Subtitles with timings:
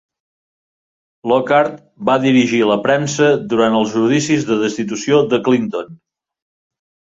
[1.31, 1.75] Lockhart
[2.09, 5.97] va dirigir la premsa durant els judicis de destitució de Clinton.